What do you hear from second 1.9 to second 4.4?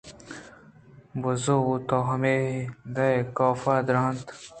ہمدائے کاف ءَ درّائینت